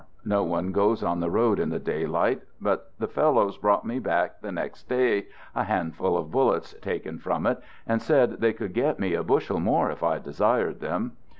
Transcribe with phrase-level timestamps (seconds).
[0.25, 4.41] No one goes on the road in the daylight, but the fellows brought me back
[4.41, 8.97] the next day a handful of bullets taken from it, and said they could get
[8.99, 11.17] me a bushel more if I desired them.